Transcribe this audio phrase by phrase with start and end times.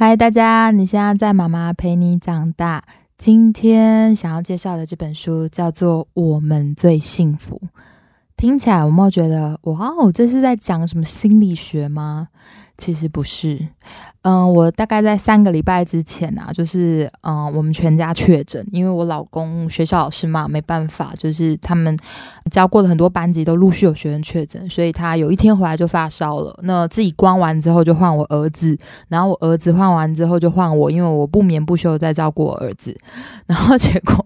[0.00, 0.70] 嗨，大家！
[0.70, 2.84] 你现在在妈妈陪你长大。
[3.16, 7.60] 今天想要介绍的这本书叫做《我们最幸福》。
[8.36, 12.28] 听起来有没有觉得，哇哦，这是在讲什么心理学吗？
[12.76, 13.58] 其实不是。
[14.22, 21.98] 嗯，我大概在三个礼拜之前啊，就是嗯，我们全家确诊，因为我老公学校老师嘛，没办法，就是他们
[22.50, 26.58] 教过的很多班级都陆续有学生确诊，所以他有一天回来就发烧了。
[26.64, 28.76] 那自己关完之后就换我儿子，
[29.06, 32.92] 然后我儿子换完之后就换我，因为我不眠不休在照顾我儿子，
[33.46, 34.16] 然后结果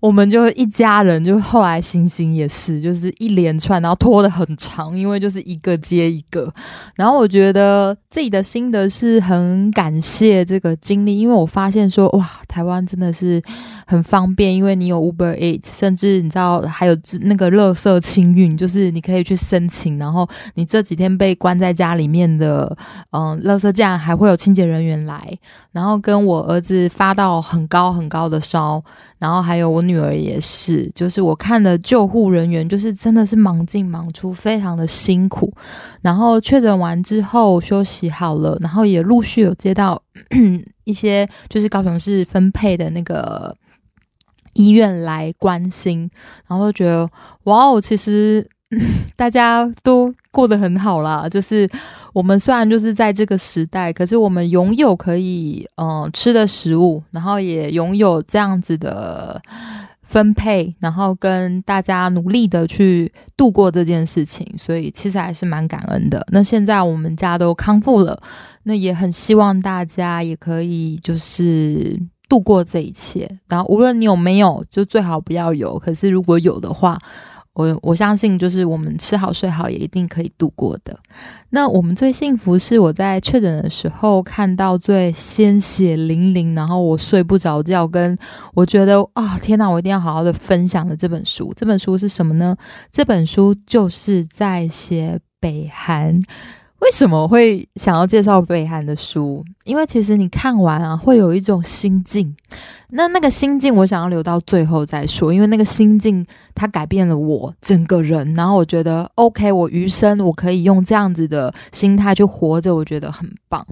[0.00, 6.52] 我们就一家人，就后来星星也是，就是一连串，然后拖得很长，因为就是一个接一个。
[6.96, 9.06] 然后我觉得自己的心得是。
[9.06, 13.40] 是很感谢这个经历，因为我发现说，哇，台湾真的是
[13.86, 22.76] 很方便，因为你有 Uber Eats，甚至你知道还有那个乐色清运，就是你可以去申请，然后你这几天被关在家里面的，
[23.12, 25.38] 嗯，乐色站还会有清洁人员来，
[25.70, 28.82] 然后跟我儿子发到很高很高的烧，
[29.18, 35.52] 然后还有我女儿也是，就是我看的救护人员，就是真的是忙进忙出，非常的辛苦，
[36.00, 38.86] 然后确诊完之后休息好了，然后。
[38.86, 40.00] 也陆续有接到
[40.84, 43.52] 一些，就是高雄市分配的那个
[44.56, 46.10] 医院来关心，
[46.48, 47.08] 然后觉得
[47.44, 48.46] 哇哦，其实
[49.14, 51.28] 大家都过得很好啦。
[51.28, 51.68] 就是
[52.12, 59.40] 我们虽然就是在这个时代，可是我们拥有可以嗯吃的食物，然后也拥有这样子的。
[60.08, 66.24] 分配，然后跟大家努力的去度过这件事情，所以其实还是蛮感恩的。
[66.30, 68.16] 那现在我们家都康复了，
[68.62, 73.28] 那也很希望大家也可以就是度过这一切。
[73.48, 75.78] 然后无论你有没有，就最好不要有。
[75.78, 76.98] 可是如果有的话，
[77.52, 80.98] 我我相信，就是我们吃好睡好，也一定可以度过的。
[81.48, 88.14] 那我们最幸福是我在确诊的时候看到最鲜血淋淋，然后我睡不着觉，跟
[88.52, 91.50] 我觉得啊，天哪，我一定要好好的分享的这本书。
[91.56, 92.54] 这本书是什么呢？
[92.92, 96.20] 这本书就是在写北韩。
[96.80, 99.44] 为什么会想要介绍北韩的书？
[99.64, 102.36] 因为其实你看完啊，会有一种心境。
[102.90, 105.32] 那那个心境，我想要留到最后再说。
[105.32, 108.34] 因为那个心境，它改变了我整个人。
[108.34, 113.66] 然后我觉得，OK，我余生我可以用这样子的心态去活着，我觉得很棒。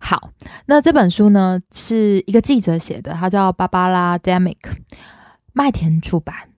[0.00, 0.30] 好，
[0.66, 4.56] 那这本书呢，是一个记者写的，他叫芭芭拉· ·Damick，
[5.52, 6.49] 麦田出版。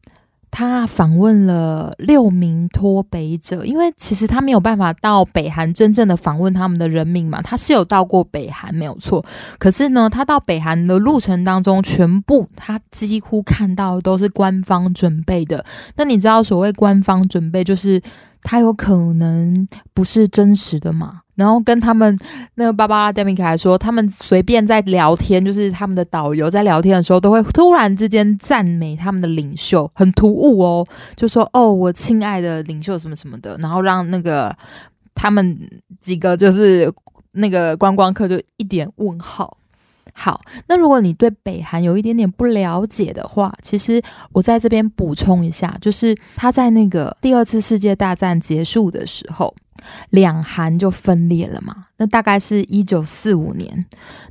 [0.52, 9.24] 他访问了六名脱北者，因为其实他没有办法到北韩真正的访问他们的人民嘛，他是有到过北韩没有错，
[9.58, 15.64] 可是呢，他到北韩的路程当中，全部他几乎看到都是官方准备的。
[15.96, 18.02] 那你知道所谓官方准备，就是
[18.42, 21.20] 他有可能不是真实的嘛？
[21.34, 22.16] 然后跟他们
[22.56, 30.86] 那个芭芭拉·戴米凯说，他们随便在聊天，就是他们的导游在聊天的时候，都会突然之间赞美他们的领袖，很突兀哦，
[31.16, 34.54] 就说：“哦，我亲爱的领袖什么什么的。”然后让那个
[35.14, 35.58] 他们
[36.00, 36.92] 几个就是
[37.32, 39.56] 那个观光客就一点问号。
[40.12, 44.02] 好，那如果你对北韩有一点点不了解的话，其实
[44.32, 49.54] 我在这边补充一下，就是他在那个第二次世界大战结束的时候。
[50.10, 51.74] 两韩就分裂了嘛？
[51.96, 53.84] 那大概是一九四五年。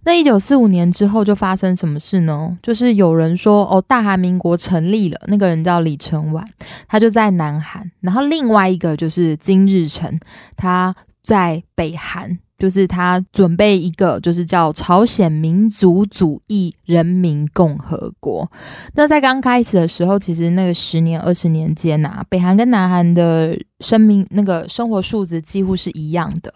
[0.06, 2.58] 那一九四五年之后就发生什么事呢？
[2.64, 5.20] 就是有人说哦，大韩民国成立了。
[5.28, 6.48] 那个人叫李承晚，
[6.88, 7.92] 他就在南韩。
[8.00, 10.18] 然后另外一个就是金日成，
[10.56, 12.40] 他在北韩。
[12.62, 18.48] 就是他准备一个，就是叫朝鲜民族主义人民共和国。
[18.94, 26.54] 那在刚开始的时候，其实那个十年、二十年间呐，北韩跟南韩的生命那个生活数值几乎是一样的。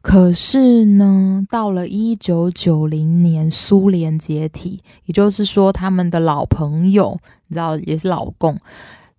[0.00, 8.56] 可是呢，到了一九九零年，苏联解体，也就是说，他们的老朋友，你知道，也是老共。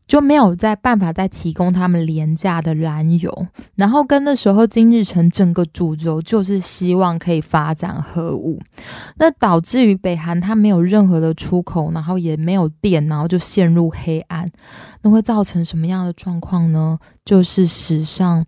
[0.05, 8.61] 就没有再办法再提供他们廉价的燃油，然后跟那时候金日成整个主轴就是希望可以发展核武，
[9.17, 14.51] 那导致于北韩它没有任何的出口，然后也没有电，然后就陷入黑暗，
[15.01, 16.99] 那会造成什么样的状况呢？
[17.23, 18.45] 就是史上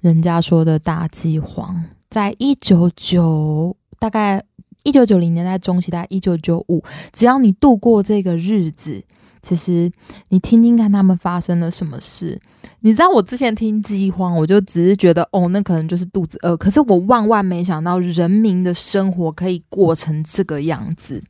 [0.00, 4.42] 人家说的大饥荒，在一九九大概
[4.82, 9.04] 一九九零年代中期，大概一九九五，只要你度过这个日子。
[9.44, 9.92] 其实
[10.30, 12.40] 你听听看，他们发生了什么事？
[12.80, 16.56] 你知道我之前听饥荒，我就只是觉得哦，那可能就是肚子饿。
[16.56, 21.22] 可是我万万没想到，人民的生活可以过成这个样子。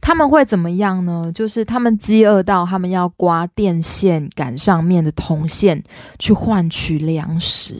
[0.00, 1.30] 他们会怎么样呢？
[1.32, 5.80] 就是他们饥饿到他们要刮电线杆上面的铜线
[6.18, 7.76] 去换取粮食。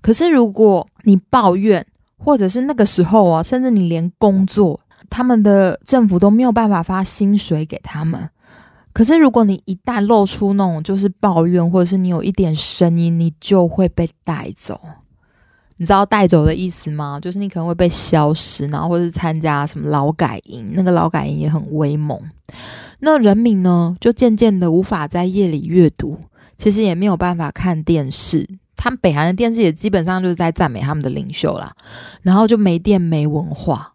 [0.00, 1.84] 可是如果你抱怨，
[2.18, 4.80] 或者是那个时候啊，甚至你连工作，
[5.10, 8.28] 他们的政府都没有办法发薪水给他们。
[8.98, 14.80] 可是如果你一旦露出那种就是抱怨，或者是你有一点声音，你就会被带走。
[15.76, 17.20] 你知道带走的意思吗？
[17.22, 22.20] 就是你可能会被消失，然后或是参加什么劳改营，那个劳改营也很威猛。
[22.98, 26.18] 那人民呢，就渐渐的无法在夜里阅读，
[26.56, 28.48] 其实也没有办法看电视。
[28.74, 31.72] 他们北韩的电视也基本上就是在赞美他们的领袖啦，
[32.22, 33.92] 然后就没电没文化。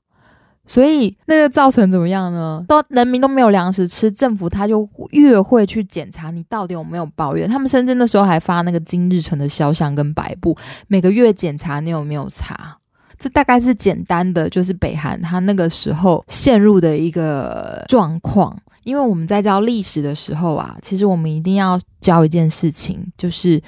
[0.65, 2.63] 所以那个造成怎么样呢？
[2.67, 7.49] 都人民都没有粮食吃，政府他就越会去检查你到底有没有抱怨。
[7.49, 10.57] 他们深圳的时候还发那个金日成的肖像跟白布，
[10.87, 12.77] 每个月检查你有没有查。
[13.19, 18.57] 这大概是简单的，就是北韩他那个时候陷入的一个状况。
[18.83, 23.61] 因为我们在教历史的时候啊，其实我们一定要教一件事情，就是。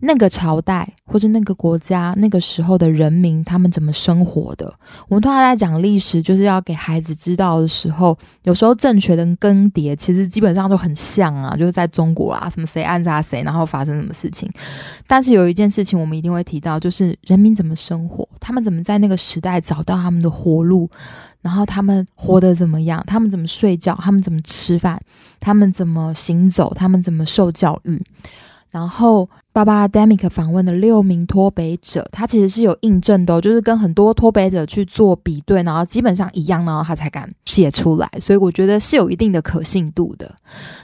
[0.00, 4.72] 那个朝代或者那个国家那个时候的人民，他们怎么生活的？
[5.08, 14.48] 我们通常在讲历史，就是要给孩子知道的时候，有时候政权的更迭其实基本上都很像啊，就是在中国啊，什么谁暗杀谁，然后发生什么事情。
[15.06, 20.88] 但是有一件事情我们一定会提到，就是人民怎么生活，他们怎么在那个时代找到他们的活路，
[21.40, 25.00] 然后他们活得怎么样，他们怎么睡觉，他们怎么吃饭，
[25.40, 28.00] 他们怎么行走，他们怎么受教育。
[28.70, 38.10] 然后，巴巴 Demic 访问的六名脱北者，他其实是有印证的，就是跟很多脱北者去做比对，然后基本上一样，然后他才敢写出来。
[38.20, 40.30] 所以我觉得是有一定的可信度的。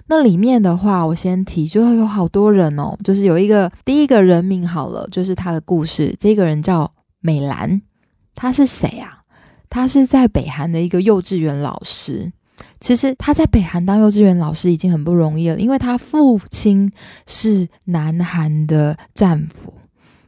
[0.07, 6.17] 那里面的话，我先提，就有好多人哦，就是有一个第一个人名好了，就是他的故事。
[6.19, 6.91] 这个人叫
[7.21, 7.83] 美兰，
[8.35, 9.19] 他是谁啊？
[9.69, 12.33] 他是在北韩的一个幼稚园老师。
[12.81, 16.93] 其实他在北韩当幼稚园老师已经很不容易了，因为他父亲
[17.27, 19.73] 是南韩的战俘。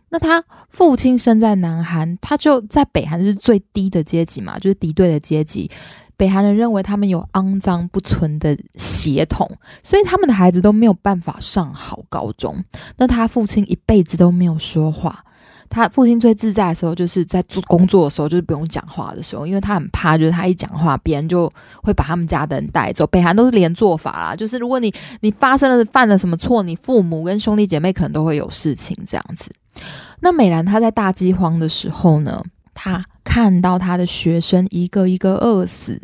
[0.09, 5.71] 那他父亲生在南韩，他就在北韩是最低的阶级嘛，就是敌对的阶级。
[6.17, 9.51] 北韩人认为他们有肮脏不纯的血统，
[9.83, 12.65] 所以他们的孩子都没有办法上好高中。
[12.97, 15.23] 那他父亲一辈子都没有说话。
[15.69, 21.53] 他父亲最自在的时候，就是在做工作的时候，就是不用讲话的时候，因为他很怕，就是他一讲话，别人就
[21.83, 23.07] 会把他们家的人带走。
[23.09, 29.51] 北韩都是连做法啦，就是如果你你发生了犯了什么错，你父母跟兄弟姐妹可能都会有事情这样子。
[30.21, 32.43] 那美兰她在大饥荒的时候呢，
[32.73, 36.01] 她看到她的学生一个一个饿死，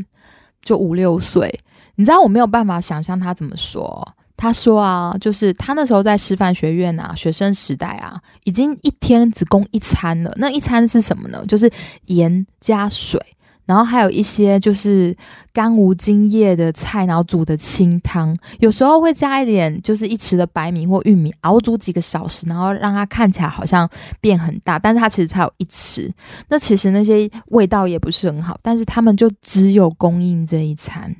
[0.62, 1.60] 就五六岁，
[1.94, 4.06] 你知道我没有办法想象她怎么说。
[4.42, 10.34] 他说啊，就是他那时候在师范学院啊，学生时代啊，已经一天只供一餐了。
[10.36, 11.46] 那一餐是什么呢？
[11.46, 11.70] 就是
[12.06, 13.20] 盐加水，
[13.66, 15.16] 然后还有一些就是
[15.52, 23.88] 干无精液的菜，然后煮的清汤，有时候会加一点，就是一匙的白米或玉米，熬煮几个小时，然后让它看起来好像
[24.20, 26.10] 变很大，但是它其实才有一匙。
[26.48, 31.14] 那其实那些味道也不是很好，但是他们就只有供应这一餐。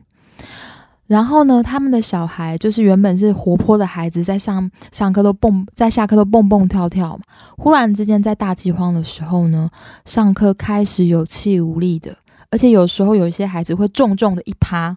[1.08, 7.22] 然后呢，他们的小孩就是原本是活泼的孩子，在上上课都蹦，在下课都蹦蹦跳跳嘛。
[7.58, 9.68] 忽然之间，在大饥荒的时候呢，
[10.06, 12.16] 上课开始有气无力的，
[12.50, 14.96] 而且有时候有一些孩子会重重的一趴。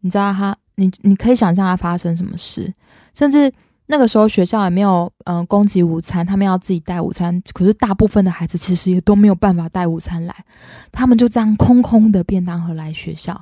[0.00, 2.72] 你知道他，你你可以想象他发生什么事。
[3.14, 3.52] 甚至
[3.86, 7.40] 那个时候学校也没有嗯供给午餐，他们要自己带午餐。
[7.52, 10.34] 可是大部分的孩子其实也都没有办法带午餐来，
[10.90, 13.40] 他们就这样空空的便当盒来学校，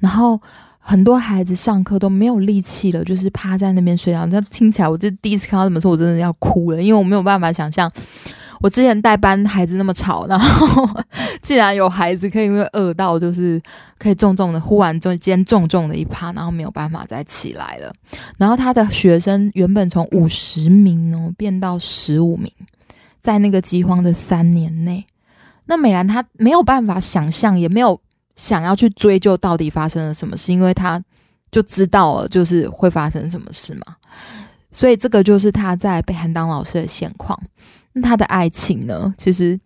[0.00, 0.38] 然后。
[0.82, 4.26] 很多孩子上课都没有力气了，就是趴在那边睡觉。
[4.26, 7.88] 那听起来，我这第一次看到这么说，我真的要哭了，因为我没有办法想象，
[8.60, 10.88] 我之前带班孩子那么吵，然后
[11.42, 13.60] 竟然有孩子可以因为饿到，就是
[13.98, 17.92] 可以重重的忽然中间重重的一趴，然后没有办法再起来了。
[18.38, 22.50] 然后他的学生原本从五十名哦变到十五名，
[23.20, 25.04] 在那个饥荒的三年内，
[25.66, 28.00] 那美兰她没有办法想象，也没有。
[28.40, 31.02] 想要去追究到底发生了什么事，因为他
[31.50, 33.96] 就知道了，就是会发生什么事嘛。
[34.72, 37.38] 所以这个就是他在北韩当老师的现况。
[37.92, 39.12] 那他的爱情呢？
[39.18, 39.60] 其实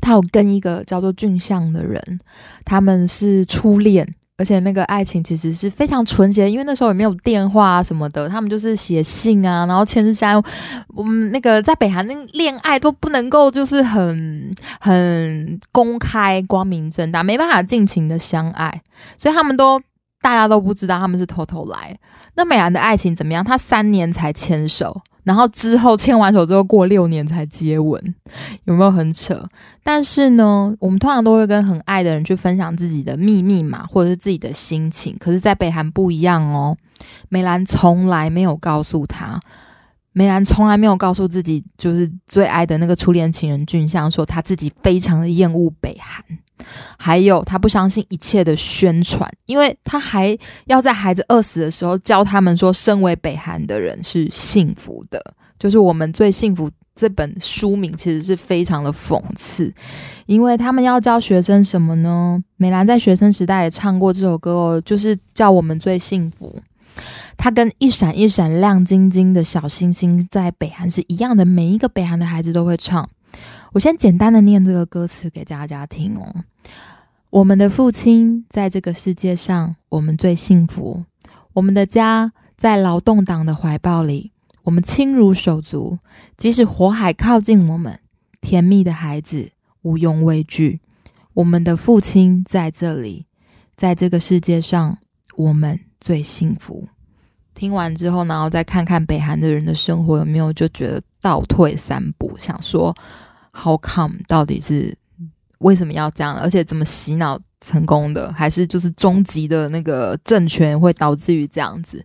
[0.00, 2.18] 他有跟一个叫做俊相的人，
[2.64, 4.14] 他们是初恋。
[4.36, 10.34] 而且那个爱情其实是非常纯洁，因为那时候也没有电话啊什么的，他们就是写信啊，然后签字下。
[10.88, 18.82] 我们那个在北韩那恋爱都不能够就是很很公开、光明正大，没办法尽情的相爱，
[19.16, 19.80] 所以他们都
[20.20, 21.96] 大家都不知道他们是偷偷来。
[22.34, 23.44] 那美兰的爱情怎么样？
[23.44, 25.00] 他三年才牵手。
[25.24, 28.14] 然后之后牵完手之后过六年才接吻，
[28.64, 29.42] 有没有很扯？
[29.82, 35.16] 但是呢，我们通常都会跟很爱的人去分享自己的秘密嘛，或者是自己的心情。
[35.18, 36.76] 可是，在北韩不一样哦，
[37.28, 39.40] 美兰从来没有告诉他，
[40.14, 46.24] 梅兰从来没有告诉自己，就是最爱的那个初恋情人俊相，说他自己非常的厌恶北韩，
[46.96, 55.20] 还有他不相信一切的宣传，因为他还要在孩子饿死的时候教他们说，身为北韩的人是幸福的，
[55.58, 56.70] 就是我们最幸福。
[56.96, 59.74] 这本书名其实是非常的讽刺，
[60.26, 62.40] 因为他们要教学生什么呢？
[62.56, 66.56] 美兰在学生时代也唱过这首歌哦，就是叫我们最幸福。
[67.36, 73.08] 它跟一闪一闪亮晶晶的小星星在北韩是一样的，每一个北韩的孩子都会唱。
[73.72, 76.44] 我先简单的念这个歌词给大家听哦。
[77.30, 81.04] 我们的父亲在这个世界上，我们最幸福。
[81.52, 84.30] 我们的家在劳动党的怀抱里，
[84.62, 85.98] 我们亲如手足。
[86.36, 87.98] 即使火海靠近我们，
[88.40, 89.50] 甜蜜的孩子
[89.82, 90.80] 无用畏惧。
[91.32, 93.26] 我们的父亲在这里，
[93.76, 94.96] 在这个世界上，
[95.34, 96.86] 我们最幸福。
[97.54, 102.94] 听完之后，然后再看看北韩的人的生活，有没有就觉得倒退三步，想说
[103.52, 104.96] How come 到底是
[105.58, 106.34] 为什么要这样？
[106.36, 108.32] 而且怎么洗脑成功的？
[108.32, 112.04] 还是就是终极的那个政权会导致于这样子？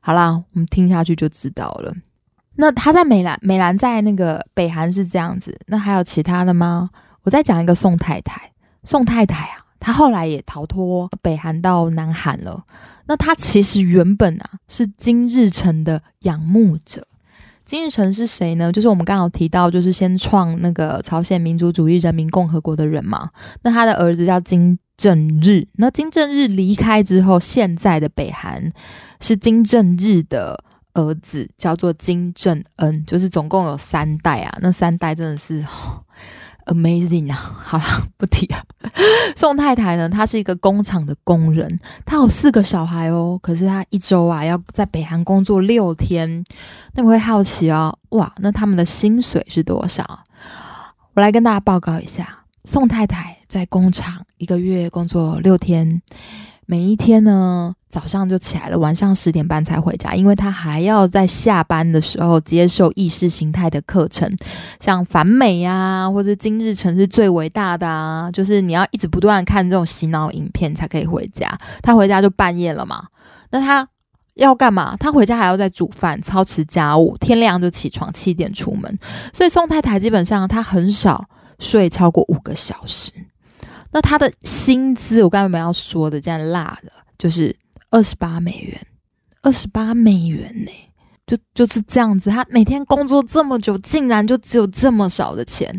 [0.00, 1.94] 好啦，我们听下去就知道了。
[2.56, 5.58] 那他在美兰，美兰在那个北韩是这样子。
[5.66, 6.90] 那还有其他的吗？
[7.22, 8.52] 我再讲一个宋太太。
[8.84, 12.62] 宋太太啊，他后来也逃脱北韩到南韩了。
[13.06, 17.04] 那他其实原本啊是金日成的仰慕者。
[17.64, 18.70] 金日成是谁呢？
[18.70, 23.30] 就是我们刚好提到，就是先创那个朝鲜民主主义人民共和国的人嘛。
[23.62, 25.66] 那他的儿子叫金正日。
[25.72, 28.72] 那金正日离开之后，现在的北韩
[29.20, 30.62] 是金正日的
[30.94, 33.04] 儿子，叫做金正恩。
[33.04, 34.58] 就是总共有三代啊。
[34.60, 35.64] 那三代真的是。
[36.66, 37.36] Amazing 啊！
[37.64, 37.84] 好了，
[38.16, 38.56] 不提了。
[39.36, 40.08] 宋太太呢？
[40.08, 43.38] 她是一个工厂的工人，她有四个小孩哦。
[43.42, 46.44] 可是她一周啊要在北韩工作六天。
[46.94, 50.20] 那我会好奇哦，哇，那他们的薪水是多少？
[51.14, 56.00] 我来跟大家报告一下，宋太太在工厂一个月工作六天。
[56.72, 64.34] 每一天呢，早上就起来了，晚上十点半才回家，因为他还要在下班的时候接受意识形态的课程，
[64.80, 71.54] 像反美呀，或者今日城是最伟大的啊，就是你要一直不断看这种洗脑影片才可以回家。
[71.82, 73.04] 他回家就半夜了嘛，
[73.50, 73.86] 那他
[74.36, 74.96] 要干嘛？
[74.98, 78.98] 他回家还要再煮饭、操持家务，天亮就起床，七点出门。
[79.34, 81.26] 所以宋太太基本上她很少
[81.58, 83.12] 睡超过五个小时。
[83.92, 87.54] 那他的薪资，我刚才没要说的，这样辣的，就是
[87.90, 88.80] 二十八美元，
[89.42, 90.70] 二十八美元呢，
[91.26, 92.30] 就就是这样子。
[92.30, 95.78] 他每天工作这么久，竟然就只有这么少的钱，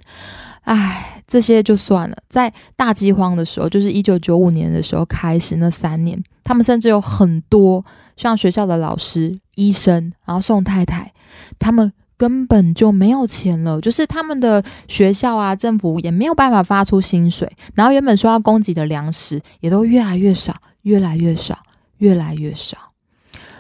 [0.61, 2.15] 唉，这些就算了。
[2.29, 7.83] 在大饥荒的时候，就是一九九五年的时候开始那三年，他们甚至有很多
[8.15, 11.11] 像学校的老师、医生，然后宋太太，
[11.57, 11.91] 他们。
[12.23, 21.57] 根本就没有钱了，就是他们的学校啊，政府也没有办法发出薪水，然后原本说要供给的粮食也都越来越少，越来越少，
[21.97, 22.77] 越来越少。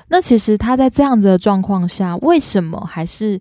[0.07, 3.37] 那其实他在这样子的状况下，为什么还是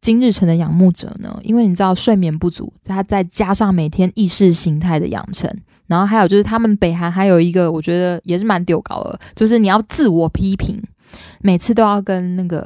[0.00, 1.36] 金日成的仰慕者呢？
[1.42, 5.50] 因为你知道睡眠不足，他再加上每天意识形态的养成，
[5.88, 10.80] 然后还有就是他们北韩还有一个我觉得也是蛮丢高的，就是你要自我批评。
[11.42, 12.64] 每次都要跟那个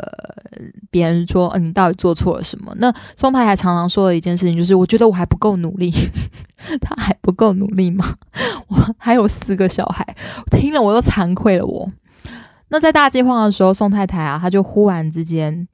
[0.91, 2.73] 别人说，嗯，你到底做错了什么？
[2.77, 5.93] 那宋太太常常说的一件事情就是，我觉得我还不够努力。
[6.81, 8.05] 他还不够努力吗？
[8.69, 10.05] 我还有四个小孩，
[10.51, 11.65] 听了我都惭愧了。
[11.67, 11.91] 我
[12.69, 15.69] 那在大饥荒的时候，宋太太啊，她就忽然之间，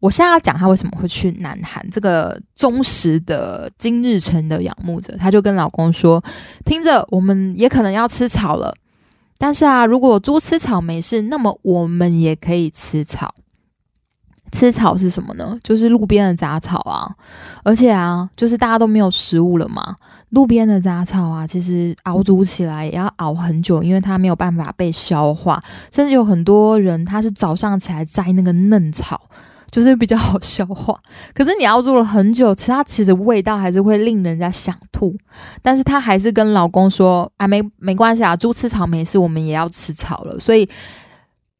[0.00, 1.86] 我现在要讲她为什么会去南韩。
[1.90, 6.22] 这个忠实的金日成的仰慕者，她就跟老公说
[6.64, 8.74] ：“听着，我们也可能要吃草了。”
[9.42, 13.34] 但是啊，如果猪吃草没事，那么我们也可以吃草。
[14.52, 15.58] 吃草是什么呢？
[15.64, 17.12] 就是路边的杂草啊。
[17.64, 19.96] 而且啊，就是大家都没有食物了嘛，
[20.28, 25.60] 路边的杂草啊，其实熬煮起来也要熬很久，因为它没有办法被消化。
[25.90, 29.20] 甚至有很多人，他是早上起来摘那个嫩草。
[29.72, 30.96] 就是比较好消化，
[31.34, 35.16] 可是你熬煮了很久，其实它其实味道还是会令人家想吐。
[35.62, 40.68] 但是她还是跟老公说：“啊，没没关系啊，猪吃草没事，我们也要吃草了。”所以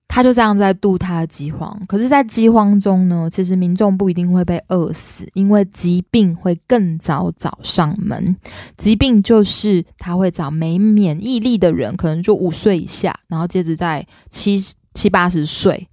[0.07, 1.75] 她就这样在度她的饥荒。
[1.89, 8.37] 可是，在饥荒中呢，其实民众不一定会被饿死，因为疾病会更早找上门。
[8.77, 15.89] 疾病就是他会找没免疫力的人，可能就五岁以下，然后接着在七七八十岁。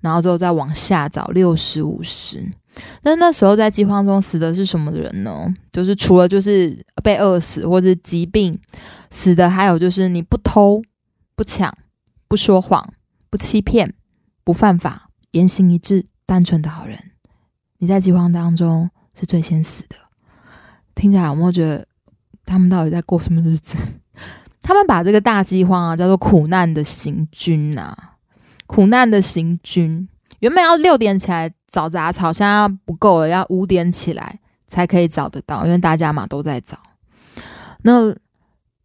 [0.00, 2.50] 然后之后再往下找六十五十，
[3.02, 5.52] 那那时候在饥荒中死的是什么人呢？
[5.72, 8.58] 就是除了就是被饿死或者疾病
[9.10, 10.82] 死的，还有就是你不偷
[11.34, 11.76] 不抢
[12.28, 12.94] 不说谎
[13.30, 13.94] 不欺骗
[14.44, 16.98] 不犯法言行一致单纯的好人。
[17.78, 19.96] 你在饥荒当中是最先死的。
[20.94, 21.86] 听起来有没有觉得
[22.44, 23.76] 他们到底在过什么日子？
[24.60, 27.96] 他们把这个大饥荒啊叫做苦难的行军呐，
[28.68, 30.08] 苦难的行军。
[30.38, 36.78] 原本要六点起来找杂草，现在不够了，要五点起来才可以找得到，因为大家嘛都在找。
[37.82, 38.14] 那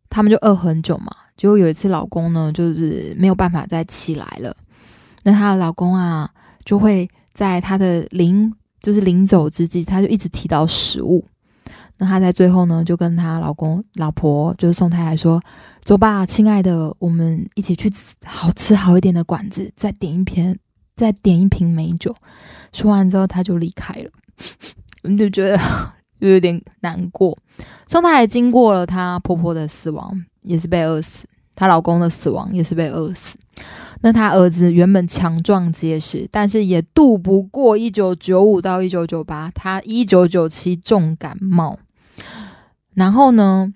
[0.10, 4.56] 他们就饿很久嘛，结果有一次老公呢就是没有办法再起来了，
[5.22, 6.30] 那她的老公啊
[6.66, 11.24] 就会在她的临就是临走之际，他就一直提到食物。
[11.98, 15.42] 那她在最后呢，就跟她老公、老婆，就是宋太太说
[15.84, 17.92] ：“走吧，亲爱的，我们一起去
[18.26, 20.58] 好吃好一点的馆子，再点一瓶，
[20.96, 22.16] 再点一瓶美酒。”
[22.74, 24.10] 说完之后，她就离开了。
[25.04, 25.60] 我们就觉得
[26.20, 27.38] 又有点难过。
[27.88, 33.38] 宋太太经过了她婆婆的死亡，也是被饿死；她老公的死亡也是被饿死。
[34.06, 41.80] 那他儿子原本强壮结实，但是也渡不过一九九五到一九九八，他一九九七重感冒。
[42.94, 43.74] 然后呢，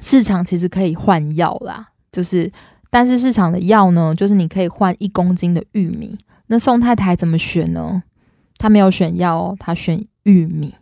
[0.00, 2.50] 市场其实可以换药啦，就是，
[2.88, 6.16] 但是市场的药呢，就是你可以换一公斤的玉米。
[6.46, 8.02] 那宋太太怎么选呢？
[8.56, 10.74] 她没有选药哦，她选玉米。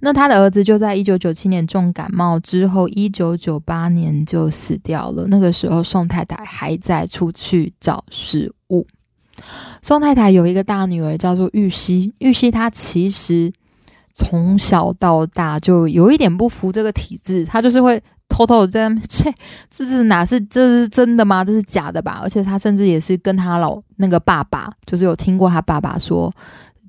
[0.00, 5.26] 那他的儿子就在一九九七年重感冒之后，一九九八年就死掉了。
[5.28, 8.86] 那个时候，宋太太还在出去找食物。
[9.82, 13.52] 宋太太有一个大女儿叫做玉溪，玉溪她其实。
[14.18, 19.30] 从小到大就有一点不服这个体制，她就是会偷偷在这，
[19.68, 21.44] 这是哪是这是真的吗？
[21.44, 22.20] 这是假的吧？
[22.22, 26.32] 而且她甚至也是跟她老那个爸爸，就是有听过他爸爸说。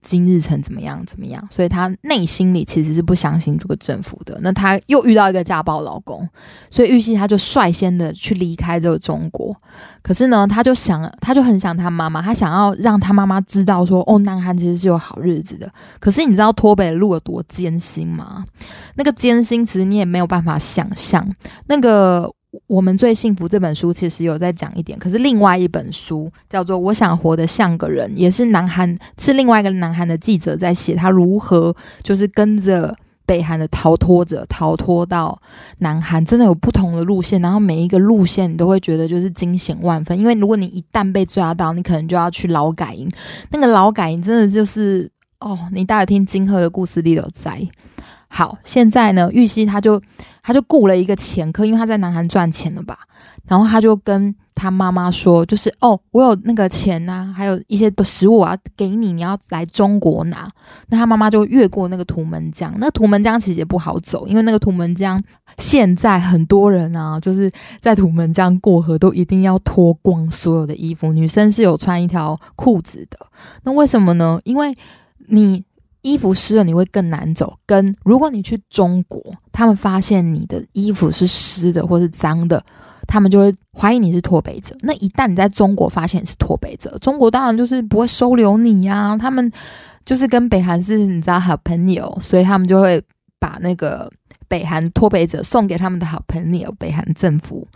[0.09, 1.03] 金日成怎么样？
[1.05, 1.45] 怎么样？
[1.51, 4.39] 所以他内心里其实是不相信这个政府的。
[4.41, 6.27] 那他又遇到一个家暴老公，
[6.69, 9.55] 所以玉溪他就率先的去离开这个中国。
[10.01, 15.69] 可是呢，他就想，他就很想他妈妈，他想要让他妈妈知道说，哦，南韩其实是有好日子的。
[15.99, 18.45] 可是你知道脱北的路有多艰辛吗？
[18.95, 21.27] 那个艰辛，其实你也没有办法想象。
[21.65, 22.33] 那个。
[22.67, 35.37] 我们最幸福这本书其实有在讲一点，可是另外一本书叫做《我想活得像个人》，也是南韩是另外一个南韩的记者在写他如何就是跟着北韩的逃脱者逃脱到
[35.79, 43.11] 南韩，真的有不同的路线，然后每一个路线你都会觉得就是惊险万分，因为如果你一旦被抓到，你可能就要去劳改营，
[43.51, 47.61] 那个劳改营真的就是哦，你大家听金鹤的故事里有在。
[48.29, 50.01] 好，现在呢，玉溪他就
[50.43, 52.99] 他就雇了一个前客，因为他在南韩赚钱了吧，
[53.47, 60.47] 然后他就跟他妈妈说，就是哦，我有那个钱呐，还有一些的食物我要给你，你要来中国拿。
[60.89, 65.23] 那他妈妈就越过那个图门江，那图门江其实也不好走，因为那个图门江
[65.57, 73.17] 现在很多人啊，就是在图门江过河都一定要脱光所有的衣服，女生是有穿一条裤子的。
[73.63, 74.39] 那为什么呢？
[74.43, 74.75] 因为
[75.29, 75.63] 你。
[76.01, 82.63] 衣服湿了你会更难走，跟如果你去中国，他们发现你的衣服是湿的或是脏的，
[83.07, 84.75] 他们就会怀疑你是脱北者。
[84.81, 89.17] 那一旦你在中国发现你是脱北者，中国当然就是不会收留你呀。
[89.17, 89.51] 他们
[90.05, 93.03] 就是跟北韩是你知道好朋友，所以他们就会
[93.39, 94.09] 把那个
[94.47, 97.67] 北韩脱北者送给他们的好朋友，北韩政府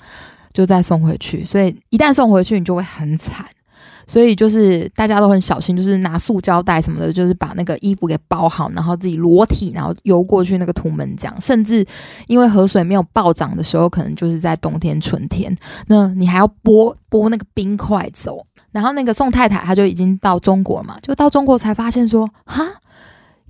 [0.53, 1.43] 就再送回去。
[1.43, 3.45] 所以一旦送回去，你就会很惨。
[4.07, 11.33] 所以就是大家都很小心，就是拿塑胶袋什么的，就是把那个衣服给包好，然后自己裸体，然后游过去那个图门江。
[11.41, 11.85] 甚至
[12.27, 15.55] 因为河水没有暴涨的时候，可能就是在冬天、春天，
[15.87, 18.45] 那你还要拨拨那个冰块走。
[18.71, 22.65] 然后那个宋太太她就已经到中国嘛，就到中国才发现说，哈，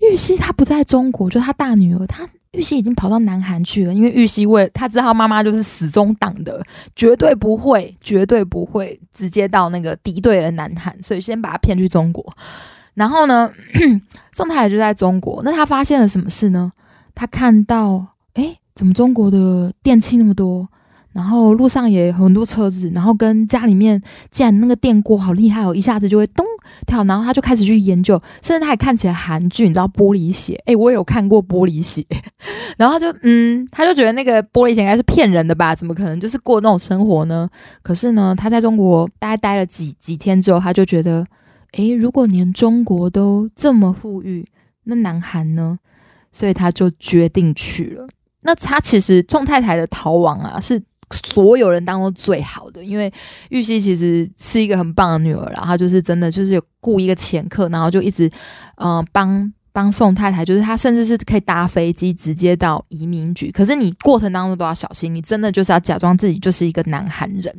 [0.01, 2.27] 玉溪她不在中国，就她大女儿她。
[2.53, 6.61] 玉溪已经跑到南韩去了，因为玉溪为他知道妈妈就是死忠党的，
[6.97, 12.35] 绝对不会，绝对不会直接到那个敌对的南韩，所以先把他骗去中国。
[12.93, 13.49] 然后呢，
[14.33, 16.73] 宋太太就在中国，那他发现了什么事呢？
[17.15, 20.67] 他看到，哎，怎么中国的电器那么多？
[21.13, 26.45] 然后路上也很多车子，然后跟家里面，竟然那个电锅好厉害哦，一下子就会咚
[26.86, 30.53] 跳，然后他就开始去研究，甚至他还看起来韩剧，你知道玻璃鞋？
[30.65, 32.05] 诶，我有看过玻璃鞋，
[32.77, 35.75] 然后他就嗯，他就觉得那个玻璃鞋应该是骗人的吧？
[35.75, 37.49] 怎么可能就是过那种生活呢？
[37.81, 41.25] 可是呢，他在中国大概待了几几天之后，他就觉得，
[41.73, 44.45] 诶，如果连中国都这么富裕，
[44.86, 45.77] 那南韩呢？
[46.31, 48.07] 所以他就决定去了。
[48.43, 50.81] 那他其实众太太的逃亡啊，是。
[51.12, 53.12] 所有人当中最好的，因为
[53.50, 58.30] 玉溪其实是一个很棒的女儿，然后就是真的就是有雇一个前客，然后就一直
[58.76, 67.53] 嗯帮帮宋太太，就是他甚至是可以搭飞机直接到移民局，可是你过程当中都要小心，你真的就是要假装自己就是一个南韩人。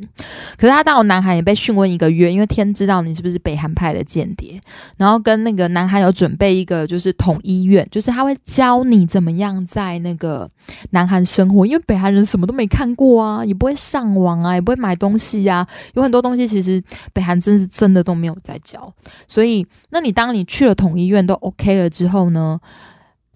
[0.55, 4.61] 可是他到南韩也被讯问一个月，因为天知道你是不是北韩派的间谍，
[4.97, 10.47] 然后跟那个南韩有准备一个就是统医院，就是他会教你怎么样在那个
[10.91, 16.79] 南韩生活，因为北韩人什么都没看过啊，也不会上网啊，也不会买东西呀，有很多东西其实
[17.11, 18.93] 北韩真是真的都没有在教，
[19.27, 22.02] 所以那你当你去了统医院都 OK 了之。
[22.03, 22.59] 之后呢，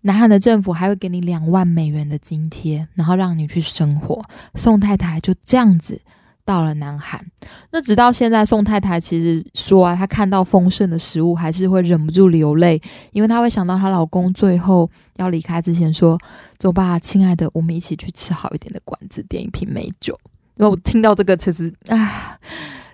[0.01, 4.21] 南韩的政府还会给你两万美元的津贴，然后让你去生活。
[4.55, 6.01] 宋太太就这样子
[6.43, 7.25] 到了南韩。
[7.71, 12.81] 那直到现在，宋太太其实说啊，她看到丰盛的食物，还是会忍不住流泪，
[13.13, 16.19] 因为她会想到她老公最后要离开之前说
[16.59, 20.19] ：“走吧，亲爱的，我们一起去吃好一点的馆子，点一瓶美酒。”
[20.59, 22.37] 因为我听到这个，其实啊。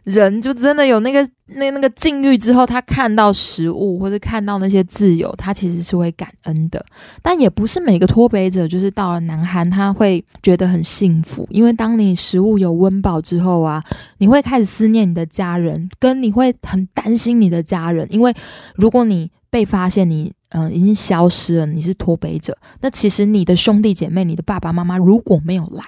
[0.03, 6.85] 人就真的有那个那那个境遇之后，他看到食物或者看到那些自由，他其实是会感恩的。
[7.21, 13.81] 但也不是每个脱北者就是到了南韩他会觉得很幸福，因为当你食物有温饱之后啊，
[14.17, 18.35] 你会开始思念你的家人，跟你会很担心你的家人，因为
[18.75, 25.83] 如果你被发现你嗯已经消失了，你是脱北者，那其实你的兄弟姐妹、你的爸爸妈妈如果没有来。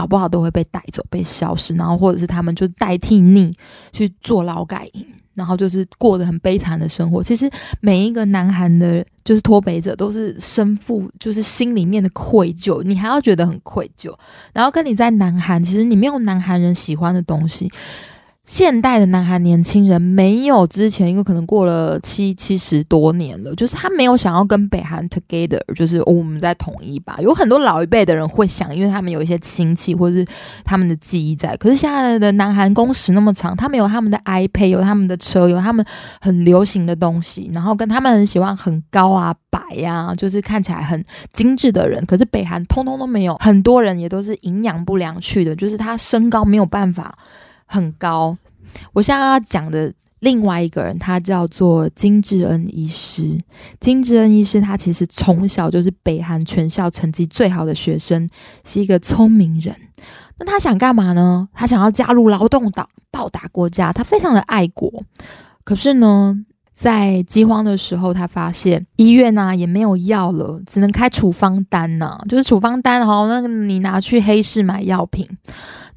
[0.00, 3.52] 搞不好都会被带走、被消失，然后或者是他们就代替你
[3.92, 7.22] 去做劳改营，然后就是过得很悲惨的生活。
[7.22, 7.50] 其实
[7.82, 14.10] 每一个南韩的，就是脱北者，都是身负就是心里面的愧疚，你还要觉得很愧疚。
[14.54, 17.70] 然后跟你在南韩，其实你没有南韩人喜欢的东西。
[18.46, 27.16] 现代的南韩年轻人没有之前，因为可能过了七七十多年了，就是他没有想要跟北韩 together，就是我们在统一吧。
[27.20, 30.26] 有很多老一辈的人会想，因为他们有一些亲戚或者是
[30.64, 31.56] 他们的记忆在。
[31.58, 35.84] 可是现在的南韩工时那么长，他们有他们的 iPad，有他们的车，有他们
[36.20, 42.04] 很流行的东西，然后跟他们很喜欢很高啊、白呀，就是看起来很精致的人。
[42.04, 47.16] 可是北韩通通都没有，很多人也都是营养不良去的，就是他身高没有办法。
[47.70, 48.36] 很高。
[48.92, 53.38] 我现在要讲的另外一个人，他叫做金智恩医师。
[53.78, 58.28] 金智恩医师他其实从小就是北韩全校成绩最好的学生，
[58.64, 59.74] 是一个聪明人。
[60.38, 61.48] 那他想干嘛呢？
[61.52, 63.92] 他想要加入劳动党，报答国家。
[63.92, 64.90] 他非常的爱国。
[65.64, 66.34] 可是呢，
[66.72, 75.28] 在饥荒的时候，他发现医院呢也没有药了，只能开处方单呢，就是处方单，好，那个你拿去黑市买药品。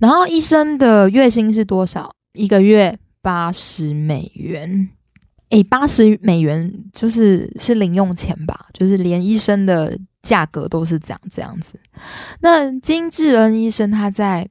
[0.04, 2.12] 然后医生的月薪是多少？
[2.34, 4.90] 一个月八十美元。
[5.52, 8.68] 诶，八十美元就是是零用钱吧？
[8.74, 11.80] 就是连医生的价格都是这样这样子。
[12.42, 14.50] 那金智恩医生他在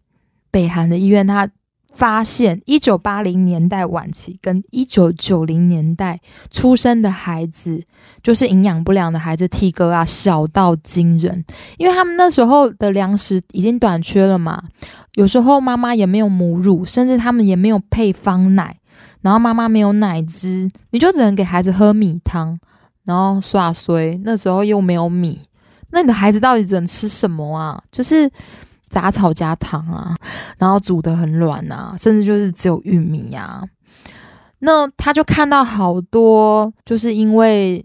[0.51, 1.47] 北韩的医院，他。
[1.93, 6.19] 发现一九八零年代晚期跟一九九零年代
[6.51, 7.83] 出生的孩子，
[8.23, 11.45] 就是营养不良的孩子，体格啊小到惊人，
[11.77, 14.63] 因为他们那时候的粮食已经短缺了嘛，
[15.15, 18.79] 有时候妈妈也没有母乳，甚至他们也没有配方奶，
[19.21, 22.59] 然后妈妈没有奶汁，你就只能给孩子喝米汤，
[23.05, 25.41] 然后刷水，那时候又没有米，
[25.91, 27.83] 那你的孩子到底只能吃什么啊？
[27.93, 28.31] 就是。
[28.93, 30.15] 杂草加糖啊，
[30.59, 33.65] 然后煮的很软啊，甚至就是只有玉米啊。
[34.59, 37.83] 那他就看到好多就是因为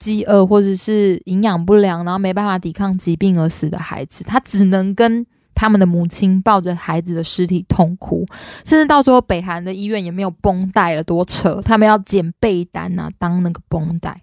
[0.00, 8.26] 饥饿或者是营养不良，然后没办法抵抗疾病而死的孩子，他只能跟他们的母亲抱着孩子的尸体痛哭，
[8.64, 11.62] 甚至到最后北韩的医院也没有绷带了，多扯！
[11.62, 14.20] 他们要剪被单啊，当那个绷带。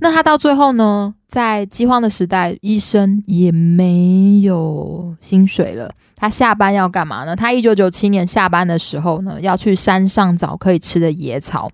[0.00, 5.90] 那他到最后呢，在饥荒的时代，医生也没有薪水了。
[6.16, 7.34] 他下班要干嘛呢？
[7.34, 11.70] 他一九九七年下班的时候呢，要去山上找可以吃的野草。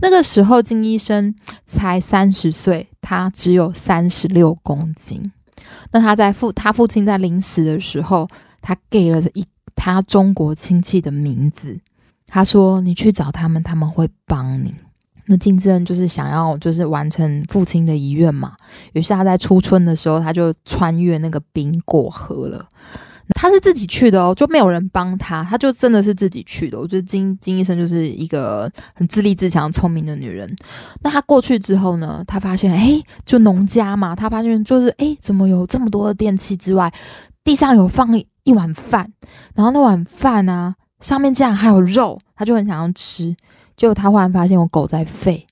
[0.00, 1.34] 那个时候金医生
[1.66, 5.32] 才三十岁，他只有三十六公斤。
[5.90, 8.28] 那他在父他父亲在临死的时候，
[8.60, 11.78] 他给了一他中国亲戚的名字。
[12.26, 14.74] 他说：“你去找他们，他们会帮你。”
[15.26, 18.52] 那金智恩就是想要就是完成父亲的遗愿嘛，
[18.92, 22.66] 于是他在初春的时候，他就穿越那个冰过河了。
[23.34, 26.78] 他是自己去的哦，就没有人帮他，他就真的是自己去的。
[26.78, 30.54] 我觉得金金医生就是一个很自立自强、聪明的女人。
[31.02, 36.92] 那他过去之后呢，他发现哎，就农家嘛，他发现就是哎，怎么有这么多的电器之外，
[37.42, 38.08] 地上有放
[38.42, 39.10] 一碗饭，
[39.54, 43.34] 然后那碗饭啊，上面竟然还有肉，他就很想要吃。
[43.76, 45.44] 结果他忽然发现我狗在吠，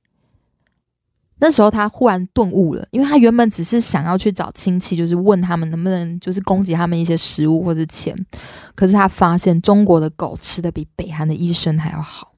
[1.38, 8.14] 那时候他忽然顿悟了，因为他原本只是想要去找亲戚，就是问他们能不能就是供给他们一些食物或者钱，
[8.74, 12.32] 可是他发现中国的狗吃的比北韩的医生还要好，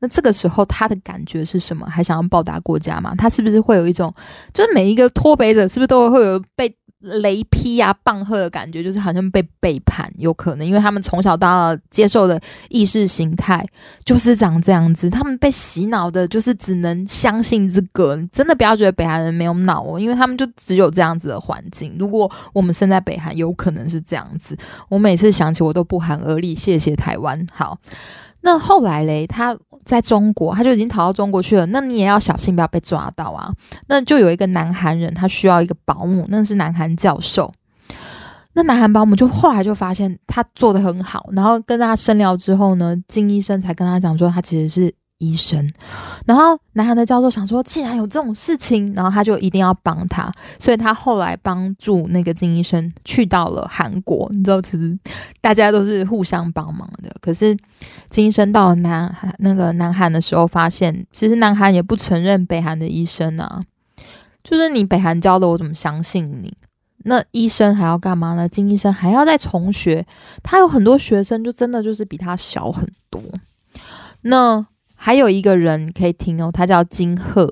[0.00, 1.86] 那这个时候他的感觉是什么？
[1.86, 3.14] 还想要报答国家吗？
[3.16, 4.12] 他是不是会有一种，
[4.52, 6.76] 就是每一个脱北者是不是都会有被？
[7.00, 13.66] 雷劈啊，棒喝的感觉，就是好像被背叛，有可能，因为他们从小到大接受的意识形态
[14.04, 18.16] 就是长这样子，他们被洗脑的，就是只能相信这个。
[18.30, 21.96] 真的不要觉得北韩人没有脑哦，因为他们就只有这样子的环境。
[21.98, 24.56] 如果我们身在北韩，有可能是这样子。
[24.88, 26.54] 我每次想起，我都不寒而栗。
[26.54, 27.46] 谢谢台湾。
[27.52, 27.78] 好，
[28.42, 29.56] 那后来嘞，他。
[29.82, 31.64] 在中国，他就已经逃到中国去了。
[31.66, 33.50] 那你也要小心，不要被抓到啊！
[33.88, 37.52] 那就有一个南韩人，他需要一个保姆，那是南韩教授。
[38.52, 44.94] 那南韩保姆就后来就发现他做的很好，然后跟他深聊之后呢，金医生才跟他讲说，他其实是。
[45.20, 45.70] 医生，
[46.26, 54.26] 然后南韩的教授想说，既然有这种事情，然后他就一定要帮他，所以他后来帮助那个金医生去到了韩国。
[54.32, 54.98] 你知道，其实
[55.42, 57.14] 大家都是互相帮忙的。
[57.20, 57.56] 可是
[58.08, 63.62] 金医生到了南那个南韩的时候，发现其实南韩也不承认北韩的医生啊，
[64.42, 66.56] 就是你北韩教的，我怎么相信你？
[67.04, 68.48] 那医生还要干嘛呢？
[68.48, 70.06] 金医生还要再重学，
[70.42, 73.22] 他有很多学生，就真的就是比他小很多。
[74.22, 74.66] 那
[75.02, 77.50] 还有一个人可以听哦，他叫金鹤。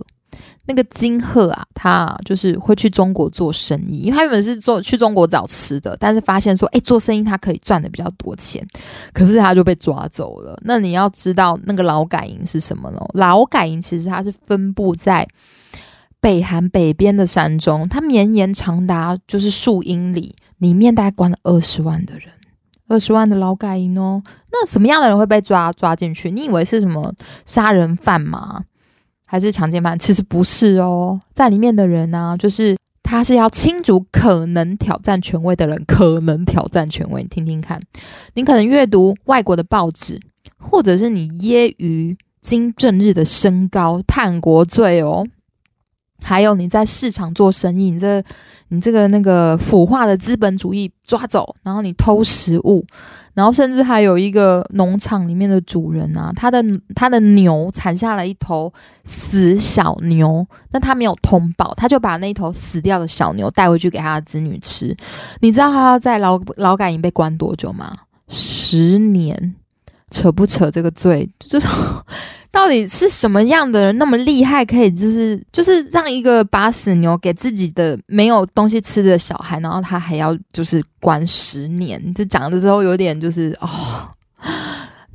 [0.66, 8.62] 那个金鹤啊，他就是会去中国做生意，因为他原本是做去中国找吃的，但是发现说，哎，做生意他可以赚的比较多钱，
[9.14, 10.60] 可是他就被抓走了。
[10.64, 13.00] 那你要知道，那个劳改营是什么呢？
[13.14, 15.26] 劳改营其实它是分布在
[16.20, 22.28] 北韩北边的山中，它绵延长达就是数英里，里面大概关了二十万的人。
[22.88, 26.30] 二十万的劳改营哦，那什么样的人会被抓抓进去？
[26.30, 27.12] 你以为是什么
[27.46, 28.64] 杀人犯吗？
[29.26, 29.98] 还是强奸犯？
[29.98, 37.22] 其实不是哦，在里面的人呢，就是他是要清除可能挑战权威的人，可能挑战权威。
[37.22, 37.78] 你听听看，
[38.34, 40.18] 你可能阅读外国的报纸，
[40.56, 45.26] 或者是你揶揄金正日的身高，叛国罪哦。
[46.22, 48.22] 还有你在市场做生意，你这
[48.68, 52.84] 你这个那个腐化的资本主义抓走，然后你偷食物，
[53.34, 56.62] 然后甚至还有一个农场里面的主人啊，他的
[56.94, 58.70] 他的牛产下了一头
[59.04, 64.94] 死小牛，但他没有通报，他就把那头死掉的小牛带回去给他的子女吃。
[65.40, 67.96] 你知道他要在劳劳改营被关多久吗？
[68.26, 69.54] 十年，
[70.10, 71.28] 扯不扯这个罪？
[71.38, 71.66] 就是。
[72.50, 82.02] 到底是什么样的人那么厉害，可以就是就是让一个把死牛给自己的没有东西吃的小孩，然后他还要就是关十年？
[82.14, 83.68] 这讲的时候有点就是哦，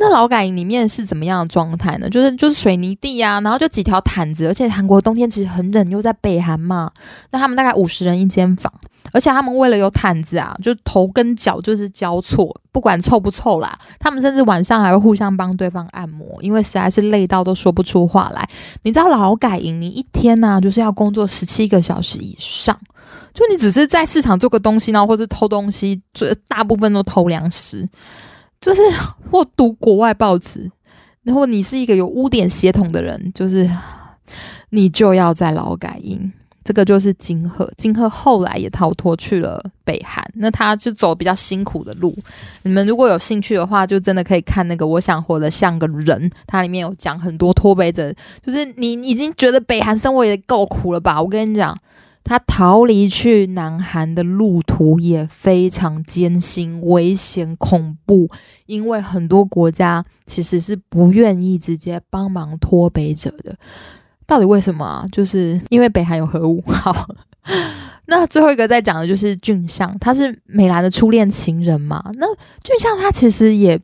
[0.03, 2.09] 那劳改营里面是怎么样的状态呢？
[2.09, 6.91] 就是就是水泥地啊，然后就几条毯子，而且韩国冬天其实很冷，又在北韩嘛，
[7.31, 8.71] 那他们大概五十人一间房。
[9.11, 13.77] 而且他们为了有毯子啊，就头跟脚就是交错，不管臭不臭啦。
[13.99, 18.47] 他们甚至晚上还会互相帮对方按摩，因为实在是累到都说不出话来。
[18.81, 22.79] 你知道劳改营，你一天呢就是要工作十七个小时以上，
[23.33, 27.87] 就你只是在市场做个东西呢，或者偷东西，就大部分都偷粮食，
[28.63, 28.81] 就是
[29.29, 30.71] 或读国外报纸。
[31.23, 33.69] 然后你是一个有污点血统的人，就是
[34.69, 36.31] 你就要在劳改营。
[36.63, 42.17] 这个就是金鹤，金鹤后来也逃脱去了北韩，那他就走比较辛苦的路。
[42.61, 51.21] 你们如果有兴趣的话，就真的可以看那个《我想活得像个人》，它里面有讲很多脱北者，就是你已经觉得北韩生活也够苦了吧？
[51.21, 51.77] 我跟你讲，
[52.23, 58.29] 他逃离去南韩的路途也非常艰辛、危险、恐怖，
[58.65, 63.55] 因为很多国家其实是不愿意直接帮忙脱北者的。
[64.25, 65.05] 到底为什么啊？
[65.11, 66.63] 就是因为北韩有核武。
[66.65, 67.07] 好，
[68.05, 72.09] 那最后一个在讲的就是俊相，他是美兰的初恋情人嘛。
[72.13, 72.25] 那
[72.63, 73.77] 俊相他其实也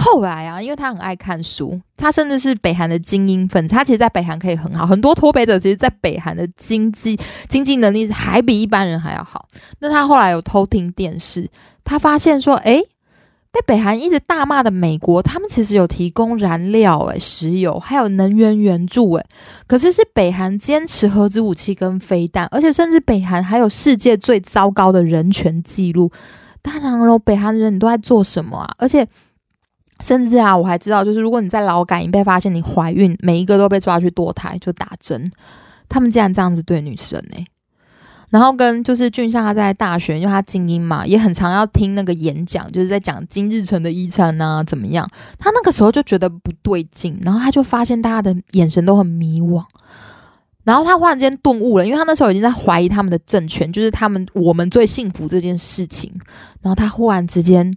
[0.00, 3.74] 后来啊，因为他很爱看书，他甚至是北韩的精英分子。
[3.74, 9.46] 他其实，在北韩可以很好，很多脱北者其实，在北韩的经济经济能力是还比一般人还要好。
[9.80, 11.48] 那他后来有偷听电视，
[11.84, 12.88] 他发现说，诶。
[13.52, 19.26] 被北韩一直大骂的美国，他们其实有提供燃料，诶，石油还有能源援助，诶，
[19.66, 26.12] 可是是北韩坚持核子武器跟飞弹，而且甚至北韩还有世界最糟糕的人权记录。
[26.62, 28.72] 当然了，北韩人你都在做什么啊？
[28.78, 29.04] 而且
[30.00, 35.30] 甚至啊，我还知道，就是如果你在劳改营被发现你怀孕，每一个都被抓去堕胎就打针。
[35.88, 37.44] 他们竟然这样子对女生呢？
[38.30, 45.04] 然后跟就是俊相他在大学，因为他精英嘛，也很常要听那个演讲，就是在讲金日成的遗产呐怎么样。
[45.36, 49.64] 他那个时候就觉得不对劲，然后他就发现大家的眼神都很迷惘，
[50.62, 56.12] 然后他忽然间顿悟了，因为他那时候已经在怀疑他们的政权，就是他们我们最幸福这件事情。
[56.62, 57.76] 然后他忽然之间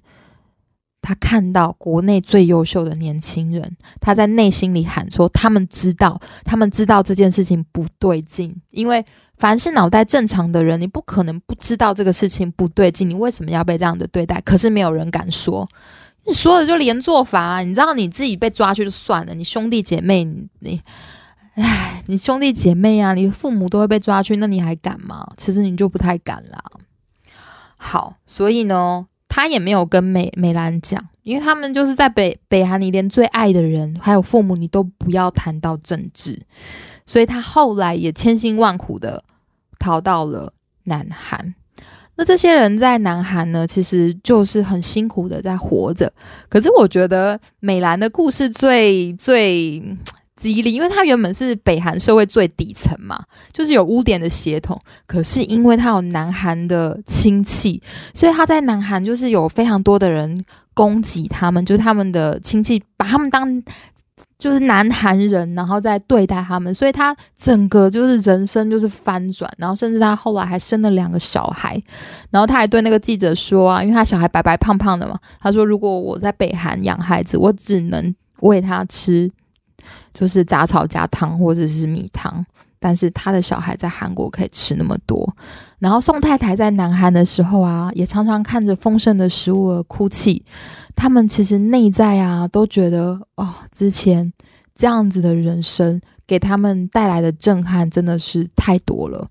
[1.04, 8.56] 他看到国内最优秀的年轻人，他在内心里喊说：“他们知道，他们知道这件事情不对劲。
[8.72, 13.10] 因为凡是脑袋正常的人，你不可能不知道这个事情不对劲。
[13.10, 14.40] 你为什么要被这样的对待？
[14.42, 15.68] 可是没有人敢说，
[16.26, 17.60] 你说的就连坐法。
[17.60, 20.24] 你知道你自己被抓去就算了，你兄弟姐妹，
[20.60, 20.82] 你，
[21.56, 25.28] 唉，你兄弟姐妹啊，你父母都会被抓去，那你还敢吗？
[25.36, 26.64] 其实你就不太敢啦。
[27.76, 29.08] 好，所以呢。
[29.36, 36.40] 他也没有跟美美兰讲，因为他们就是在北北韩，你连最爱的人还有父母，你都不要谈到政治，
[37.08, 39.24] 所以他后来也千辛万苦的
[39.80, 41.56] 逃到了南韩。
[42.16, 46.14] 那这些人在南韩呢，其实就是很辛苦的在活着。
[46.48, 49.82] 可是我觉得美兰的故事最最。
[50.52, 54.80] 激励，因为他原本是北韩社会最底层嘛，就是有污点的血统。
[55.06, 57.82] 可是因为他有南韩的亲戚，
[58.14, 63.64] 所以他在南韩就是有非常多的人攻击他们，就是他们的亲戚把他们当
[64.38, 69.50] 就是南韩人，然后再对待他们，所以他整个就是人生就是翻转。
[69.58, 71.80] 然后甚至他后来还生了两个小孩，
[72.30, 79.32] 然后他还对那个记者说啊，因为他小孩白白胖胖的嘛，他说如果我在北韩养孩子，我只能喂他吃。
[80.14, 82.46] 就是杂草加汤或者是米汤，
[82.80, 85.36] 但是他的小孩在韩国可以吃那么多。
[85.80, 90.44] 然后宋太太在南韩的时候啊，也常常看着丰盛的食物而哭泣。
[90.96, 94.32] 他们其实内在啊，都觉得哦，之前
[94.76, 99.28] 这样子的人生给他们带来的震撼真的是太多了。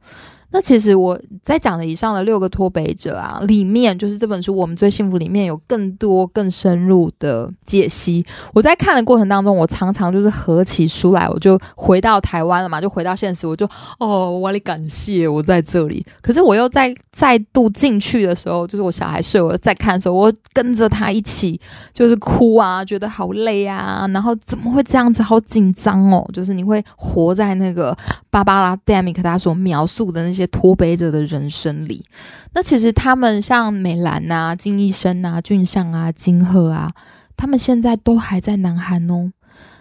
[0.52, 8.24] 那其实我在讲的以上的六个脱北者啊，里面就是这本书《我们最幸福》里面有更多更深入的解析。
[8.52, 13.66] 我在看的过程当中，我常常就是合起书来，我就回到台湾了嘛，就回到现实，我就
[13.98, 16.04] 哦，我里感谢我在这里。
[16.20, 21.58] 可是我又在再度进去的时候，就是我小孩睡，我在看的时候，我跟着他一起
[21.94, 27.96] 就是哭啊，觉得好累啊，然后怎么会这样子，好紧张哦，就是你会活在那个
[28.30, 30.41] 芭芭拉·戴米克他所描述的那些。
[30.46, 32.05] 脱北者的人生里，
[32.52, 36.90] 那其实他们像美兰啊、金医生啊、俊相啊、金鹤啊，
[37.37, 39.33] 他们现在都还在南韩哦。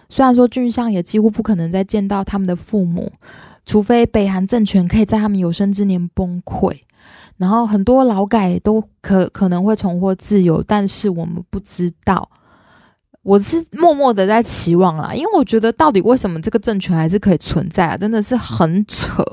[0.08, 3.12] 虽然说俊相也几乎不可能再见到他们的父母，
[3.64, 6.80] 除非北韩政权可以在他们有生之年崩溃，
[7.38, 12.28] 然后很多劳改都可可能会重获自由，但是我们不知道。
[13.22, 17.96] 我是默默的在期望啦，因为我觉得到底为什么这个政权还是可以存在啊？
[17.96, 19.24] 真的是很扯。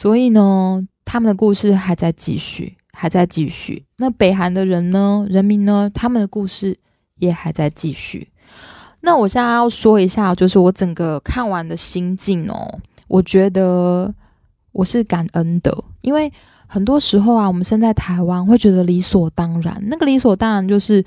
[0.00, 3.84] 所以呢，他们的故事还在继续，还在继续。
[3.96, 6.78] 那北韩的人呢，人民呢，他们的故事
[7.16, 8.28] 也还在继续。
[9.00, 14.14] 那我现在要说一下，就是我整个看完的心境哦，我觉得
[14.70, 16.32] 我是感恩的，因为
[16.68, 21.04] 很多时候啊，我们生在台湾会觉得理所当然，那个理所当然就是。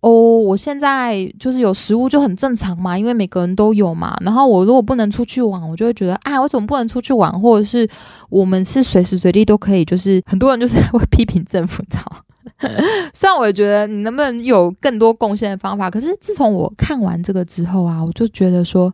[0.00, 4.16] 哦，我现在就是有食物就很正常嘛，因为每个人都有嘛。
[4.22, 7.30] 然后我如果不能出去玩，我就会觉得，哎，我怎么不能出去玩？
[7.40, 7.86] 或者是
[8.30, 12.24] 我们是随时随地都可以，就是很多人就是 会批评政府，知道
[13.12, 18.90] 虽然我也觉得你能不能有更多贡献的方法，可是自从我看完这个之后啊，我就觉得说，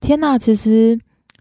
[0.00, 0.98] 天呐，其实。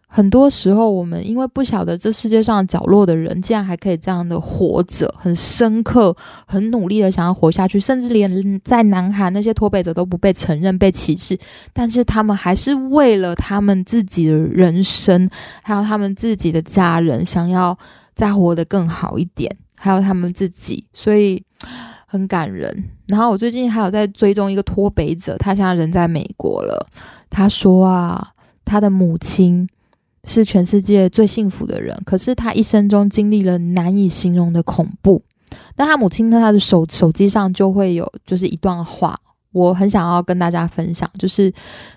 [0.10, 6.16] 很多时候，我们因为不晓得这世界上角落的人，竟然还可以这样的活着，很深刻、
[6.48, 11.38] 很努力的想要活下去，甚至连在南韩那些脱北者都不被承认、被歧视，
[11.74, 15.30] 但是他们还是为了他们自己的人生，
[15.62, 17.78] 还有他们自己的家人，想要
[18.16, 21.44] 再活得更好一点，还有他们自己，所以
[22.08, 22.86] 很感人。
[23.08, 26.88] 然后我最近还有在追踪一个脱北者，他现在人在美国了。
[27.30, 28.30] 他说啊，
[28.64, 29.68] 他的母亲。
[30.24, 35.22] 是全世界最幸福的人，可是他一生中经历了难以形容的恐怖。
[35.76, 36.40] 但他母亲在？
[36.40, 39.20] 他的手手机上就会有，就是一段话。
[39.58, 41.52] 我很想要跟大家分享，就是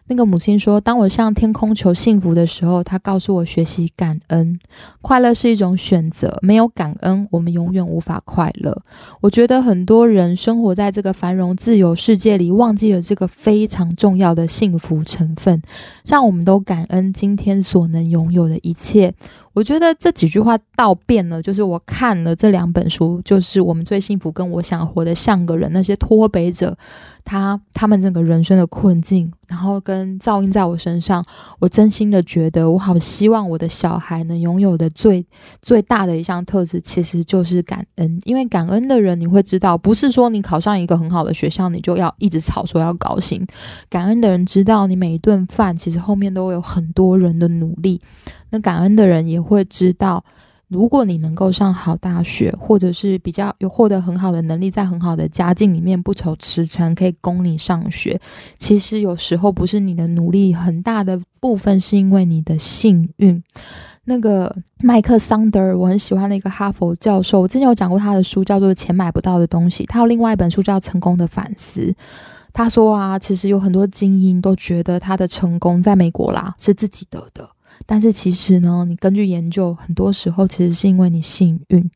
[0.07, 4.59] 那个母亲说：“当我向天空求幸福的时候，她告诉我学习感恩。
[5.03, 8.83] 快乐是一种选择，没有感恩，我们永远无法快乐。”
[9.21, 15.61] 我觉得很多人生活在这个繁荣自由世界里，忘记了这个非常重要的幸福成分。
[16.07, 19.15] 让我们都感恩今天所能拥有的一切。
[19.53, 26.77] 我觉得这几句话倒变了，就是我看了这两本书，就是我们最幸福，跟我想活得像个人，那些脱北者，
[27.25, 29.31] 他他们整个人生的困境。
[29.49, 31.25] 然后跟照应在我身上，
[31.59, 35.27] 我真心的觉得，我好希望我的小孩能拥有的最
[35.61, 38.21] 最大的一项特质，其实就是感恩。
[38.23, 43.45] 因为感恩的人，你会知道，不是说你考上一个很好的学校，你就要一直吵说要高兴。
[43.89, 48.01] 感恩的人知道，你每一顿饭其实后面都有很多人的努力。
[48.51, 50.23] 那感恩的人也会知道。
[50.69, 58.21] 如果你能够上好大学，或者是比较有获得很好的能力，在很好的家境里面不愁吃穿，可以供你上学，
[58.57, 63.43] 其实有时候不是你的努力，很大的部分是因为你的幸运。
[64.05, 71.81] 那个麦克桑德尔，我很喜欢的一个哈佛教授，我之前有讲过他的书，叫做《钱买不到的东西》，他有另外一本书叫《成功的反思》。
[72.53, 77.51] 他说啊，其实有很多精英都觉得他的成功在美国啦是自己得的。
[77.87, 81.91] 但是其实呢，你根据研究，很多时候其实是因为你幸运。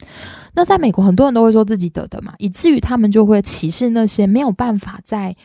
[0.55, 5.37] 那在美国，很多人都会说自己得的嘛，以至于他们就会歧视那些没有办法在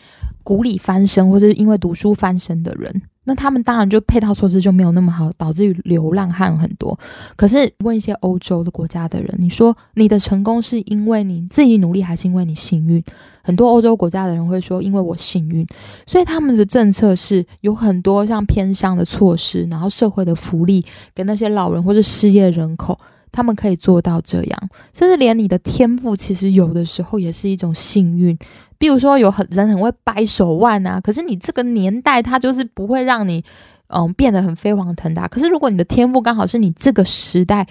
[0.50, 2.92] 谷里翻身，或者因为读书翻身的人。
[3.24, 6.98] 那他们当然就配套措施就没有那么好，导致于流浪汉很多。
[7.36, 13.04] 可是问一些欧洲的国家的人，你说你的成功是因为你自己努力，还是因为你幸运？
[13.44, 15.64] 很多欧洲国家的人会说，因为我幸运。
[16.08, 20.84] 所以他们的政策是有很多像偏乡的措施，然后社会的福利
[21.14, 22.98] 给那些老人或者失业人口。
[23.32, 28.38] 他们可以做到这样，甚至连你的天赋，其实有的时候也是一种幸运。
[28.78, 33.44] 比如说，有很人很会掰手腕啊，可是你这个年代，他就是不会让你，
[33.88, 35.28] 嗯，变得很飞黄腾达。
[35.28, 37.68] 可是如果你的天赋刚好是你这个时代，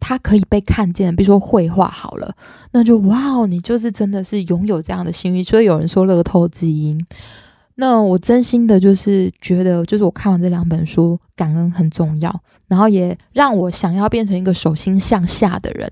[0.00, 1.14] 它可以被看见。
[1.14, 2.34] 比如说绘画好了，
[2.72, 5.44] 那就哇，你就是真的是拥有这样的幸运。
[5.44, 7.04] 所以有人说乐透基因。
[7.78, 15.90] 那我真心的就是觉得，就是我看完这两本书，感恩很重要，然后也让我想要变成一个手心向下的人。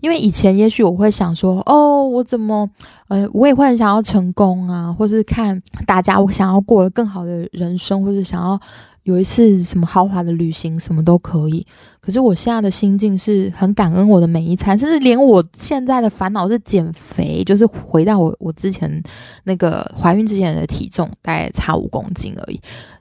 [0.00, 2.68] 因为以前也许我会想说，哦，我怎么，
[3.08, 8.58] 呃，我也会很想要成功啊，或是看大家，我想要过更好的人生，或是想要。
[9.06, 11.64] 有一次什么豪华的旅行，什么都可以。
[12.00, 19.00] 可是我现在的心境是很感恩我的每一餐，甚至连我现在的烦恼是减肥，就是回到我我之前
[19.44, 22.60] 那个怀孕之前的体重，大概差五公斤而已。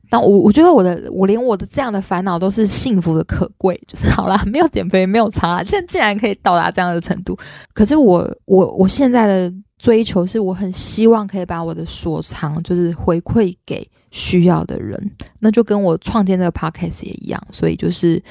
[0.10, 7.38] 但我我觉得我的我连我的这样的烦恼都是幸福的可贵，就是好啦，没有减肥没有差，现竟然可以到达这样的程度。
[7.74, 13.88] 可是我我我现在的追求是，我很希望可以把我的所长就是回馈给。
[14.12, 18.24] 需要的人，那就跟我创建这个 podcast 也一样，所以就是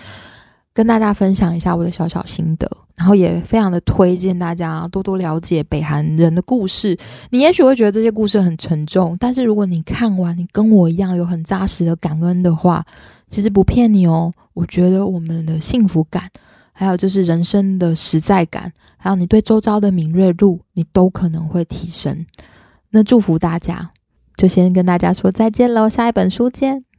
[0.73, 2.67] 跟大家分享一下我的小小心得，
[2.97, 6.97] 然后也非常的推荐大家多多了解北韩人的故事。
[7.31, 12.85] 你也许会觉得这些故事很沉重，但是如果你看完，你跟我一样有很扎实的感恩的话，
[13.29, 14.33] 其实不骗你哦。
[14.53, 16.31] 我觉得我们的幸福感，
[16.73, 22.25] 还有就是人生的实在感，还有你对周遭的敏锐度，你都可能会提升。
[22.91, 23.91] 那祝福大家。
[24.37, 26.94] 就先跟大家说再见喽，下一本书见。